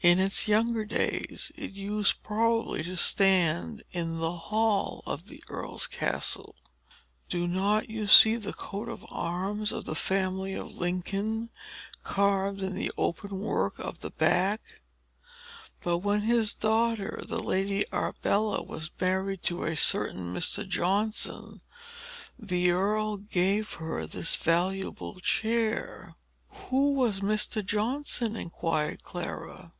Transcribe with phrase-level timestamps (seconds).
[0.00, 5.88] In its younger days it used, probably, to stand in the hall of the earl's
[5.88, 6.54] castle.
[7.28, 11.50] Do not you see the coat of arms of the family of Lincoln,
[12.04, 14.80] carved in the open work of the back?
[15.82, 20.66] But when his daughter, the Lady Arbella, was married to a certain Mr.
[20.66, 21.60] Johnson,
[22.38, 26.14] the earl gave her this valuable chair."
[26.68, 27.66] "Who was Mr.
[27.66, 29.72] Johnson?" inquired Clara.